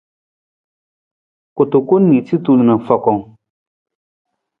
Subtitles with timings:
[1.55, 3.23] Kutukun niisutu na fakang.